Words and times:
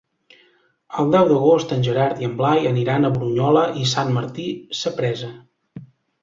El 1.01 1.11
deu 1.15 1.27
d'agost 1.31 1.73
en 1.75 1.85
Gerard 1.87 2.23
i 2.23 2.27
en 2.29 2.33
Blai 2.39 2.65
aniran 2.71 3.05
a 3.05 3.11
Brunyola 3.19 3.67
i 3.83 3.87
Sant 3.93 4.11
Martí 4.17 4.47
Sapresa. 4.81 5.31